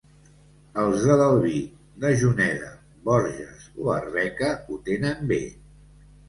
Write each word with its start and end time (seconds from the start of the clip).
Els 0.83 1.03
de 1.09 1.17
l'Albi, 1.19 1.59
de 2.05 2.11
Juneda, 2.21 2.71
Borges 3.11 3.69
o 3.85 3.93
Arbeca 3.97 4.51
ho 4.65 4.81
tenen 4.91 5.31
bé. 5.35 5.41